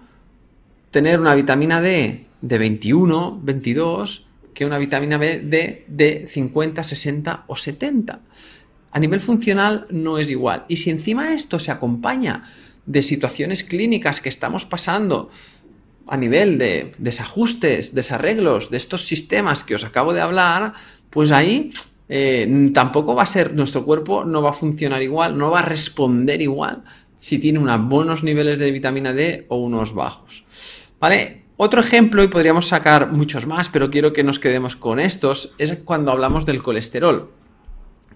tener 0.92 1.20
una 1.20 1.34
vitamina 1.34 1.82
D 1.82 2.26
de 2.42 2.58
21, 2.60 3.40
22, 3.42 4.28
que 4.54 4.66
una 4.68 4.78
vitamina 4.78 5.18
D 5.18 5.86
de 5.88 6.28
50, 6.28 6.84
60 6.84 7.46
o 7.48 7.56
70. 7.56 8.20
A 8.94 9.00
nivel 9.00 9.20
funcional 9.20 9.88
no 9.90 10.20
es 10.20 10.30
igual. 10.30 10.66
Y 10.68 10.78
si 10.78 10.92
encima 10.92 11.34
esto 11.34 11.58
se 11.58 11.72
acompaña 11.72 12.44
de 12.86 13.02
situaciones 13.02 13.64
clínicas 13.64 14.22
que 14.22 14.30
estamos 14.30 14.66
pasando 14.66 15.30
a 16.08 16.16
nivel 16.16 16.60
de 16.60 16.94
desajustes, 17.00 17.96
desarreglos 17.96 18.70
de 18.70 18.78
estos 18.78 19.08
sistemas 19.08 19.64
que 19.64 19.74
os 19.74 19.84
acabo 19.84 20.14
de 20.14 20.22
hablar, 20.22 20.74
pues 21.10 21.32
ahí 21.32 21.72
eh, 22.08 22.70
tampoco 22.74 23.16
va 23.16 23.24
a 23.24 23.28
ser, 23.28 23.56
nuestro 23.56 23.84
cuerpo 23.84 24.26
no 24.26 24.44
va 24.44 24.52
a 24.52 24.54
funcionar 24.54 25.02
igual, 25.02 25.38
no 25.38 25.50
va 25.50 25.60
a 25.60 25.66
responder 25.66 26.42
igual 26.42 26.84
si 27.16 27.40
tiene 27.40 27.58
unos 27.58 27.82
buenos 27.88 28.24
niveles 28.24 28.60
de 28.60 28.72
vitamina 28.72 29.14
D 29.14 29.48
o 29.50 29.58
unos 29.58 29.94
bajos. 29.96 30.44
¿Vale? 31.00 31.46
Otro 31.58 31.82
ejemplo, 31.82 32.24
y 32.24 32.28
podríamos 32.28 32.68
sacar 32.68 33.12
muchos 33.12 33.48
más, 33.48 33.70
pero 33.70 33.90
quiero 33.90 34.14
que 34.14 34.24
nos 34.24 34.38
quedemos 34.38 34.76
con 34.76 35.00
estos, 35.00 35.56
es 35.58 35.80
cuando 35.86 36.12
hablamos 36.12 36.46
del 36.46 36.62
colesterol. 36.62 37.32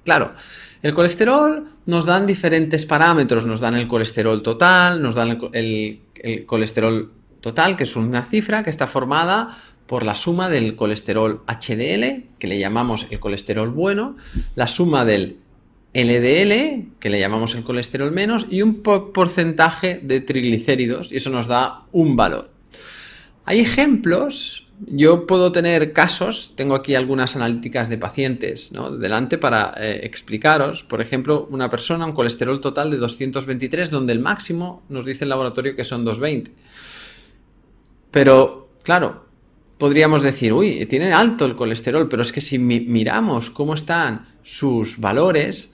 Claro, 0.04 0.34
el 0.82 0.94
colesterol 0.94 1.70
nos 1.86 2.06
dan 2.06 2.28
diferentes 2.28 2.86
parámetros, 2.86 3.46
nos 3.46 3.60
dan 3.60 3.76
el 3.76 3.88
colesterol 3.88 4.42
total, 4.44 5.02
nos 5.02 5.16
dan 5.16 5.40
el 5.54 6.46
colesterol 6.46 7.12
total, 7.42 7.78
que 7.78 7.84
es 7.84 7.96
una 7.96 8.24
cifra 8.24 8.64
que 8.64 8.70
está 8.70 8.88
formada 8.88 9.58
por 9.88 10.06
la 10.06 10.16
suma 10.16 10.50
del 10.50 10.76
colesterol 10.76 11.42
HDL, 11.48 12.26
que 12.38 12.48
le 12.48 12.60
llamamos 12.60 13.08
el 13.10 13.20
colesterol 13.20 13.70
bueno, 13.70 14.18
la 14.56 14.68
suma 14.68 15.06
del 15.06 15.38
LDL, 15.94 17.00
que 17.00 17.10
le 17.10 17.20
llamamos 17.20 17.56
el 17.56 17.64
colesterol 17.64 18.12
menos, 18.12 18.48
y 18.50 18.62
un 18.62 18.84
porcentaje 18.84 20.00
de 20.04 20.20
triglicéridos, 20.20 21.12
y 21.12 21.18
eso 21.18 21.30
nos 21.30 21.48
da 21.48 21.86
un 21.92 22.16
valor. 22.16 22.52
Hay 23.46 23.62
ejemplos, 23.62 24.67
yo 24.86 25.26
puedo 25.26 25.52
tener 25.52 25.92
casos, 25.92 26.54
tengo 26.56 26.76
aquí 26.76 26.94
algunas 26.94 27.36
analíticas 27.36 27.90
de 27.90 27.98
pacientes 27.98 28.72
¿no? 28.72 28.92
delante 28.92 29.38
para 29.38 29.74
eh, 29.78 30.02
explicaros, 30.04 30.84
por 30.84 31.02
ejemplo, 31.02 31.48
una 31.50 31.70
persona, 31.70 32.06
un 32.06 32.14
colesterol 32.14 32.62
total 32.62 32.92
de 32.92 32.98
223, 32.98 33.90
donde 33.90 34.14
el 34.14 34.20
máximo 34.20 34.84
nos 34.90 35.06
dice 35.06 35.26
el 35.26 35.30
laboratorio 35.30 35.76
que 35.76 35.84
son 35.84 36.06
220. 36.06 36.52
Pero, 38.12 38.70
claro, 38.84 39.26
podríamos 39.78 40.22
decir, 40.22 40.54
uy, 40.54 40.86
tiene 40.86 41.12
alto 41.12 41.46
el 41.46 41.56
colesterol, 41.56 42.08
pero 42.08 42.22
es 42.22 42.32
que 42.32 42.42
si 42.42 42.60
miramos 42.60 43.50
cómo 43.50 43.74
están 43.74 44.28
sus 44.44 45.00
valores, 45.00 45.74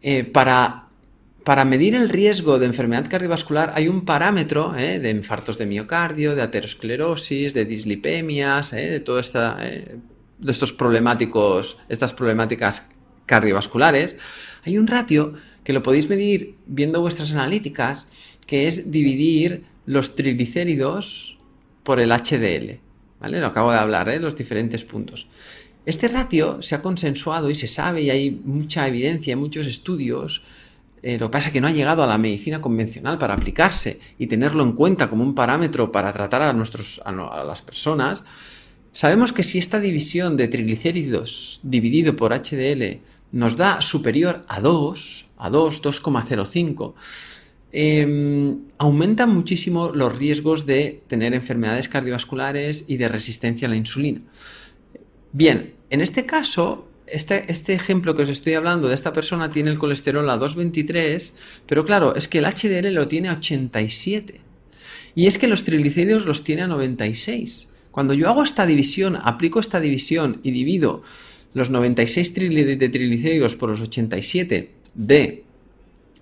eh, 0.00 0.24
para, 0.24 0.88
para, 1.44 1.64
medir 1.64 1.94
el 1.94 2.08
riesgo 2.08 2.58
de 2.58 2.66
enfermedad 2.66 3.08
cardiovascular 3.08 3.72
hay 3.74 3.88
un 3.88 4.04
parámetro 4.04 4.74
eh, 4.76 4.98
de 4.98 5.10
infartos 5.10 5.58
de 5.58 5.66
miocardio, 5.66 6.34
de 6.34 6.42
aterosclerosis, 6.42 7.54
de 7.54 7.64
dislipemias, 7.64 8.72
eh, 8.72 8.90
de 8.90 9.00
todo 9.00 9.18
esta, 9.18 9.56
de 9.56 10.52
estos 10.52 10.72
problemáticos, 10.72 11.78
estas 11.88 12.12
problemáticas 12.12 12.90
cardiovasculares. 13.26 14.16
Hay 14.64 14.78
un 14.78 14.86
ratio 14.86 15.34
que 15.64 15.72
lo 15.72 15.82
podéis 15.82 16.08
medir 16.08 16.56
viendo 16.66 17.00
vuestras 17.00 17.32
analíticas, 17.32 18.06
que 18.46 18.66
es 18.66 18.90
dividir 18.90 19.64
los 19.86 20.16
triglicéridos 20.16 21.38
por 21.82 22.00
el 22.00 22.10
HDL. 22.10 22.80
¿vale? 23.20 23.40
Lo 23.40 23.46
acabo 23.46 23.70
de 23.72 23.78
hablar, 23.78 24.08
¿eh? 24.08 24.20
Los 24.20 24.36
diferentes 24.36 24.84
puntos. 24.84 25.28
Este 25.84 26.08
ratio 26.08 26.62
se 26.62 26.74
ha 26.74 26.82
consensuado 26.82 27.50
y 27.50 27.54
se 27.54 27.66
sabe 27.66 28.02
y 28.02 28.10
hay 28.10 28.30
mucha 28.30 28.86
evidencia, 28.86 29.36
muchos 29.36 29.66
estudios. 29.66 30.42
Eh, 31.02 31.18
lo 31.18 31.26
que 31.26 31.32
pasa 31.32 31.48
es 31.48 31.52
que 31.52 31.60
no 31.60 31.66
ha 31.66 31.72
llegado 31.72 32.02
a 32.02 32.06
la 32.06 32.18
medicina 32.18 32.60
convencional 32.60 33.18
para 33.18 33.34
aplicarse 33.34 33.98
y 34.18 34.26
tenerlo 34.28 34.62
en 34.62 34.72
cuenta 34.72 35.10
como 35.10 35.24
un 35.24 35.34
parámetro 35.34 35.90
para 35.90 36.12
tratar 36.12 36.42
a, 36.42 36.52
nuestros, 36.52 37.00
a, 37.04 37.12
las 37.44 37.62
personas. 37.62 38.24
Sabemos 38.92 39.32
que 39.32 39.42
si 39.42 39.58
esta 39.58 39.80
división 39.80 40.36
de 40.36 40.48
triglicéridos 40.48 41.60
dividido 41.62 42.14
por 42.14 42.32
HDL 42.32 43.00
nos 43.32 43.56
da 43.56 43.80
superior 43.82 44.42
a 44.46 44.60
2, 44.60 45.26
a 45.38 45.50
2, 45.50 45.82
2,05, 45.82 46.94
Em, 47.74 48.58
aumentan 48.76 49.30
muchísimo 49.30 49.92
los 49.94 50.14
riesgos 50.14 50.66
de 50.66 51.02
tener 51.06 51.32
enfermedades 51.32 51.88
cardiovasculares 51.88 52.84
y 52.86 52.98
de 52.98 53.08
resistencia 53.08 53.66
a 53.66 53.70
la 53.70 53.76
insulina. 53.76 54.20
Bien, 55.32 55.72
en 55.88 56.02
este 56.02 56.26
caso, 56.26 56.86
este, 57.12 57.50
este, 57.50 57.74
ejemplo 57.74 58.14
que 58.14 58.22
os 58.22 58.28
estoy 58.28 58.54
hablando 58.54 58.88
de 58.88 58.94
esta 58.94 59.12
persona 59.12 59.50
tiene 59.50 59.70
el 59.70 59.78
colesterol 59.78 60.28
a 60.28 60.36
223, 60.36 61.34
pero 61.66 61.84
claro, 61.84 62.14
es 62.14 62.28
que 62.28 62.38
el 62.38 62.46
HDL 62.46 62.92
lo 62.92 63.08
tiene 63.08 63.28
a 63.28 63.34
87. 63.34 64.40
Y 65.14 65.26
es 65.26 65.38
que 65.38 65.48
los 65.48 65.64
triglicéridos 65.64 66.24
los 66.24 66.42
tiene 66.42 66.62
a 66.62 66.66
96. 66.66 67.68
Cuando 67.90 68.14
yo 68.14 68.28
hago 68.28 68.42
esta 68.42 68.64
división, 68.64 69.18
aplico 69.22 69.60
esta 69.60 69.78
división 69.78 70.40
y 70.42 70.50
divido 70.50 71.02
los 71.54 71.68
96 71.70 72.34
de 72.34 72.88
triglicéridos 72.88 73.56
por 73.56 73.68
los 73.68 73.82
87 73.82 74.70
de 74.94 75.44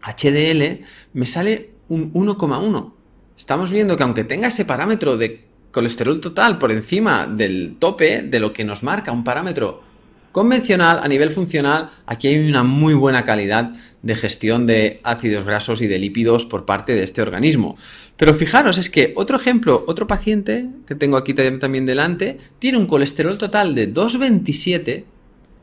HDL 0.02 0.84
me 1.12 1.26
sale 1.26 1.70
un 1.88 2.12
1,1. 2.12 2.92
Estamos 3.36 3.70
viendo 3.70 3.96
que 3.96 4.02
aunque 4.02 4.24
tenga 4.24 4.48
ese 4.48 4.64
parámetro 4.64 5.16
de 5.16 5.44
colesterol 5.70 6.20
total 6.20 6.58
por 6.58 6.72
encima 6.72 7.26
del 7.26 7.76
tope 7.78 8.22
de 8.22 8.40
lo 8.40 8.52
que 8.52 8.64
nos 8.64 8.82
marca 8.82 9.12
un 9.12 9.22
parámetro 9.22 9.89
convencional 10.32 11.00
a 11.02 11.08
nivel 11.08 11.30
funcional, 11.30 11.90
aquí 12.06 12.28
hay 12.28 12.48
una 12.48 12.62
muy 12.62 12.94
buena 12.94 13.24
calidad 13.24 13.72
de 14.02 14.14
gestión 14.14 14.66
de 14.66 15.00
ácidos 15.02 15.44
grasos 15.44 15.82
y 15.82 15.86
de 15.86 15.98
lípidos 15.98 16.44
por 16.44 16.64
parte 16.64 16.94
de 16.94 17.04
este 17.04 17.22
organismo. 17.22 17.76
Pero 18.16 18.34
fijaros, 18.34 18.78
es 18.78 18.90
que 18.90 19.12
otro 19.16 19.36
ejemplo, 19.36 19.84
otro 19.86 20.06
paciente 20.06 20.66
que 20.86 20.94
tengo 20.94 21.16
aquí 21.16 21.34
también 21.34 21.86
delante, 21.86 22.38
tiene 22.58 22.78
un 22.78 22.86
colesterol 22.86 23.38
total 23.38 23.74
de 23.74 23.86
227 23.86 25.04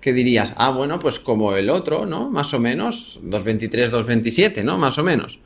que 0.01 0.13
dirías, 0.13 0.53
ah, 0.57 0.69
bueno, 0.69 0.99
pues 0.99 1.19
como 1.19 1.55
el 1.55 1.69
otro, 1.69 2.05
¿no? 2.05 2.29
Más 2.29 2.53
o 2.53 2.59
menos, 2.59 3.19
223, 3.23 3.91
227, 3.91 4.63
¿no? 4.63 4.77
Más 4.77 4.97
o 4.97 5.03
menos. 5.03 5.39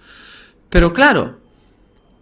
Pero 0.69 0.93
claro, 0.93 1.39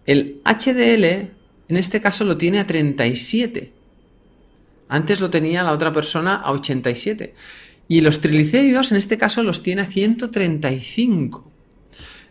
el 0.06 0.40
HDL 0.44 1.30
en 1.70 1.76
este 1.76 2.00
caso 2.00 2.24
lo 2.24 2.36
tiene 2.36 2.58
a 2.58 2.66
37. 2.66 3.72
Antes 4.90 5.20
lo 5.20 5.30
tenía 5.30 5.62
la 5.62 5.72
otra 5.72 5.92
persona 5.92 6.34
a 6.34 6.50
87. 6.50 7.32
Y 7.86 8.00
los 8.00 8.20
triglicéridos 8.20 8.90
en 8.90 8.98
este 8.98 9.16
caso 9.16 9.44
los 9.44 9.62
tiene 9.62 9.82
a 9.82 9.86
135. 9.86 11.48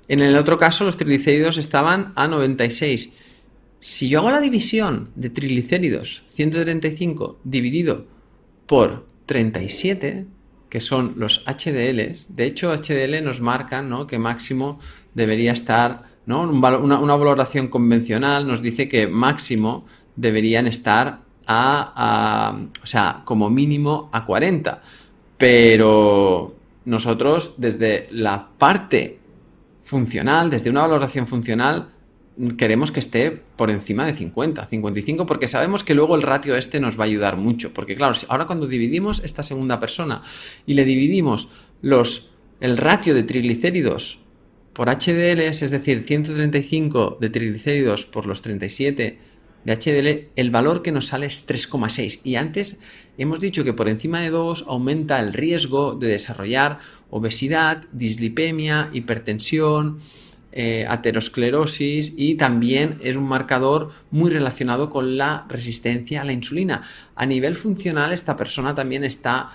En 0.10 0.20
el 0.20 0.36
otro 0.36 0.58
caso 0.58 0.84
los 0.84 0.98
triglicéridos 0.98 1.58
estaban 1.58 2.12
a 2.16 2.28
96. 2.28 3.14
si 3.80 4.10
yo 4.10 4.20
hago 4.20 4.32
la 4.32 4.42
división 4.42 5.10
de 5.16 5.30
triglicéridos 5.30 6.24
135 6.28 7.40
dividido 7.46 8.08
por 8.66 9.08
37, 9.26 10.26
que 10.68 10.82
son 10.82 11.14
los 11.16 11.46
HDLs, 11.46 12.36
de 12.36 12.46
hecho 12.46 12.76
HDL 12.76 13.24
nos 13.24 13.40
marcan 13.40 13.88
¿no? 13.88 14.06
que 14.06 14.20
máximo 14.20 14.82
debería 15.14 15.54
estar, 15.54 16.04
¿no? 16.26 16.42
Una, 16.42 16.78
una, 16.78 17.16
valoración 17.16 17.70
convencional 17.70 18.46
nos 18.46 18.62
dice 18.62 18.90
que 18.90 19.08
máximo 19.08 19.86
deberían 20.18 20.68
estar 20.68 21.29
a, 21.50 22.56
o 22.84 22.88
sea, 22.88 23.22
como 23.26 23.50
mínimo 23.50 24.10
a 24.14 24.24
40. 24.26 24.82
Pero 25.38 26.56
nosotros 26.86 27.56
desde 27.58 28.08
la 28.12 28.50
parte 28.58 29.20
funcional, 29.82 30.50
desde 30.50 30.70
una 30.70 30.82
valoración 30.82 31.26
funcional, 31.26 31.90
queremos 32.58 32.92
que 32.92 33.00
esté 33.00 33.32
por 33.32 33.72
encima 33.72 34.06
de 34.06 34.14
50, 34.14 34.66
55, 34.66 35.26
porque 35.26 35.48
sabemos 35.48 35.84
que 35.84 35.96
luego 35.96 36.16
el 36.16 36.22
ratio 36.22 36.56
este 36.56 36.80
nos 36.80 37.00
va 37.00 37.04
a 37.04 37.08
ayudar 37.08 37.38
mucho. 37.38 37.74
Porque 37.74 37.96
claro, 37.96 38.16
ahora 38.28 38.46
cuando 38.46 38.68
dividimos 38.68 39.24
esta 39.24 39.42
segunda 39.42 39.80
persona 39.80 40.22
y 40.66 40.76
le 40.76 40.86
dividimos 40.86 41.50
los, 41.82 42.32
el 42.62 42.78
ratio 42.78 43.16
de 43.16 43.24
triglicéridos 43.24 44.20
por 44.74 44.88
HDL, 44.88 45.42
es 45.42 45.72
decir, 45.72 46.04
135 46.04 47.18
de 47.20 47.30
triglicéridos 47.30 48.06
por 48.06 48.28
los 48.28 48.42
37 48.42 49.18
de 49.64 49.74
HDL, 49.76 50.30
el 50.36 50.52
valor 50.52 50.82
que 50.82 50.92
nos 50.92 51.08
sale 51.08 51.26
es 51.26 51.48
3,6. 51.48 52.22
Y 52.24 52.36
antes 52.36 52.80
hemos 53.18 53.40
dicho 53.40 53.64
que 53.64 53.74
por 53.74 53.90
encima 53.90 54.22
de 54.22 54.30
2 54.30 54.66
aumenta 54.68 55.20
el 55.20 55.34
riesgo 55.34 55.96
de 55.96 56.08
desarrollar 56.08 56.80
obesidad, 57.10 57.84
dislipemia, 57.92 58.90
hipertensión, 58.94 60.00
eh, 60.52 60.88
aterosclerosis 60.90 62.14
y 62.18 62.34
también 62.34 62.98
es 63.02 63.16
un 63.16 63.28
marcador 63.28 63.92
muy 64.10 64.32
relacionado 64.32 64.90
con 64.90 65.16
la 65.16 65.46
resistencia 65.48 66.22
a 66.22 66.26
la 66.26 66.34
insulina. 66.34 66.82
A 67.16 67.28
nivel 67.28 67.56
funcional, 67.56 68.14
esta 68.14 68.36
persona 68.36 68.74
también 68.74 69.04
está 69.04 69.52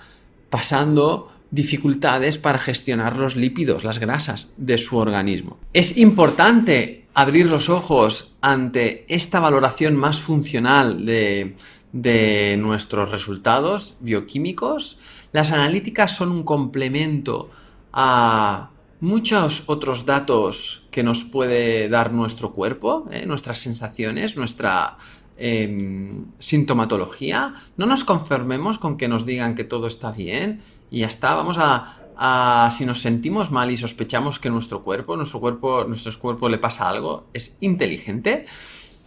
pasando 0.49 1.34
dificultades 1.51 2.37
para 2.37 2.59
gestionar 2.59 3.17
los 3.17 3.35
lípidos, 3.35 3.83
las 3.83 3.99
grasas 3.99 4.49
de 4.57 4.77
su 4.77 4.97
organismo. 4.97 5.57
Es 5.73 5.97
importante 5.97 7.05
abrir 7.13 7.47
los 7.47 7.69
ojos 7.69 8.33
ante 8.41 9.05
esta 9.07 9.39
valoración 9.39 9.95
más 9.95 10.19
funcional 10.19 11.05
de, 11.05 11.55
de 11.93 12.57
nuestros 12.57 13.09
resultados 13.09 13.95
bioquímicos. 14.01 14.99
Las 15.31 15.51
analíticas 15.51 16.15
son 16.15 16.31
un 16.31 16.43
complemento 16.43 17.49
a 17.93 18.69
muchos 18.99 19.63
otros 19.67 20.05
datos 20.05 20.87
que 20.91 21.03
nos 21.03 21.23
puede 21.23 21.89
dar 21.89 22.11
nuestro 22.11 22.51
cuerpo, 22.51 23.07
¿eh? 23.11 23.25
nuestras 23.25 23.59
sensaciones, 23.59 24.35
nuestra 24.35 24.97
em, 25.37 26.25
sintomatología. 26.39 27.53
No 27.77 27.85
nos 27.85 28.03
conformemos 28.03 28.79
con 28.79 28.97
que 28.97 29.07
nos 29.07 29.25
digan 29.25 29.55
que 29.55 29.63
todo 29.63 29.87
está 29.87 30.11
bien 30.11 30.61
y 30.89 30.99
ya 30.99 31.07
está. 31.07 31.35
Vamos 31.35 31.57
a, 31.59 32.69
si 32.71 32.85
nos 32.85 33.01
sentimos 33.01 33.51
mal 33.51 33.71
y 33.71 33.77
sospechamos 33.77 34.39
que 34.39 34.49
nuestro 34.49 34.83
cuerpo, 34.83 35.17
nuestro 35.17 35.39
cuerpo, 35.39 35.83
nuestro 35.85 36.17
cuerpo 36.19 36.49
le 36.49 36.57
pasa 36.57 36.87
algo, 36.87 37.27
es 37.33 37.57
inteligente 37.61 38.45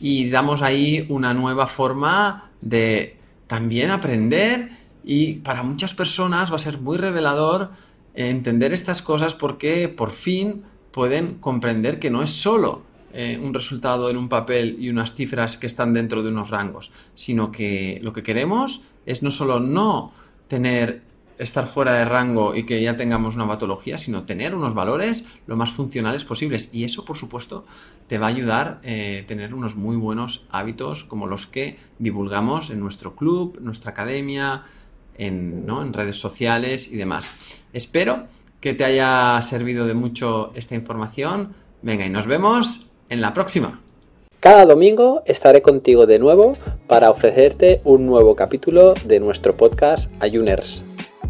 y 0.01 0.31
damos 0.31 0.63
ahí 0.63 1.07
una 1.09 1.35
nueva 1.35 1.67
forma 1.67 2.51
de 2.61 3.17
también 3.47 3.91
aprender 3.91 4.69
y 5.05 5.35
para 5.35 5.63
muchas 5.63 5.95
personas 5.95 6.53
va 6.53 6.57
a 6.57 6.61
ser 6.61 6.81
muy 6.81 6.99
revelador 6.99 7.71
entender 8.15 8.73
estas 8.73 9.01
cosas 9.01 9.33
porque 9.35 9.89
por 9.89 10.11
fin 10.11 10.65
pueden 10.93 11.35
comprender 11.35 11.99
que 11.99 12.11
no 12.11 12.23
es 12.23 12.31
solo 12.31 12.83
eh, 13.13 13.41
un 13.43 13.55
resultado 13.55 14.11
en 14.11 14.17
un 14.17 14.29
papel 14.29 14.77
y 14.79 14.91
unas 14.91 15.15
cifras 15.15 15.57
que 15.57 15.67
están 15.67 15.95
dentro 15.95 16.23
de 16.23 16.29
unos 16.29 16.51
rangos, 16.51 16.91
sino 17.15 17.51
que 17.51 18.01
lo 18.03 18.13
que 18.13 18.23
queremos 18.23 18.83
es 19.07 19.23
no 19.23 19.31
solo 19.31 19.61
no 19.61 20.13
tener 20.47 21.03
estar 21.39 21.67
fuera 21.67 21.95
de 21.95 22.05
rango 22.05 22.55
y 22.55 22.67
que 22.67 22.83
ya 22.83 22.97
tengamos 22.97 23.37
una 23.37 23.47
patología, 23.47 23.99
sino 23.99 24.25
tener 24.25 24.55
unos 24.55 24.75
valores 24.75 25.25
lo 25.47 25.57
más 25.57 25.73
funcionales 25.73 26.25
posibles. 26.25 26.69
Y 26.73 26.85
eso, 26.85 27.05
por 27.05 27.17
supuesto, 27.17 27.65
te 28.07 28.19
va 28.19 28.27
a 28.27 28.31
ayudar 28.31 28.67
a 28.67 28.81
eh, 28.83 29.25
tener 29.27 29.55
unos 29.55 29.77
muy 29.77 29.97
buenos 29.97 30.47
hábitos 30.51 31.05
como 31.05 31.27
los 31.27 31.47
que 31.47 31.79
divulgamos 31.99 32.71
en 32.71 32.81
nuestro 32.81 33.15
club, 33.15 33.59
nuestra 33.61 33.93
academia, 33.93 34.65
en, 35.19 35.93
redes 35.93 36.17
sociales 36.17 36.91
y 36.91 36.97
demás. 36.97 37.31
Espero 37.73 38.27
que 38.61 38.75
te 38.75 38.85
haya 38.85 39.41
servido 39.43 39.87
de 39.87 39.95
mucho 39.95 40.53
esta 40.55 40.75
información. 40.75 41.55
Venga, 41.83 42.07
y 42.07 42.11
nos 42.11 42.27
vemos 42.27 42.91
en 43.09 43.21
la 43.21 43.35
próxima. 43.35 43.81
Cada 44.41 44.65
domingo 44.65 45.23
estaré 45.27 45.63
contigo 45.63 46.07
de 46.07 46.21
nuevo 46.21 46.57
para 46.87 47.11
ofrecerte 47.11 47.81
un 47.85 48.07
nuevo 48.07 48.37
capítulo 48.37 48.95
de 49.05 49.19
nuestro 49.19 49.57
podcast 49.57 50.13
Ayuners. 50.21 50.88